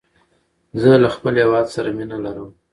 زه 0.81 0.91
له 1.03 1.09
خپل 1.15 1.33
هيواد 1.41 1.67
سره 1.75 1.89
مینه 1.97 2.17
لرم. 2.23 2.49